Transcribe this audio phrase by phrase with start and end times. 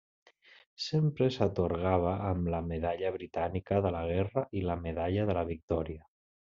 [0.85, 6.07] Sempre s'atorgava amb la Medalla Britànica de la Guerra i la Medalla de la Victòria.